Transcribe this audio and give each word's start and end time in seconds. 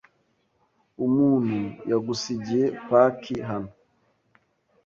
Umuntu 1.05 1.59
yagusigiye 1.89 2.65
paki 2.87 3.35
hano. 3.49 3.71